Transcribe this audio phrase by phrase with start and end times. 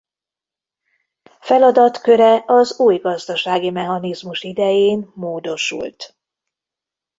[1.39, 6.17] Feladatköre az új gazdasági mechanizmus idején módosult.